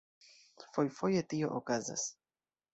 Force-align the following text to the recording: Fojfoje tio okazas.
Fojfoje 0.77 1.23
tio 1.35 1.53
okazas. 1.61 2.11